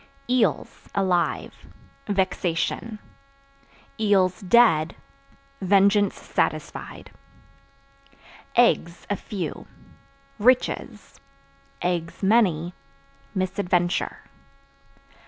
Eels 0.27 0.87
(Alive) 0.95 1.53
vexation; 2.07 2.97
(dead) 4.47 4.95
vengeance 5.61 6.15
satisfied. 6.19 7.11
Eggs 8.55 9.05
(A 9.11 9.15
few) 9.15 9.67
riches; 10.39 11.19
(many) 12.23 12.73
misadventure. 13.35 14.23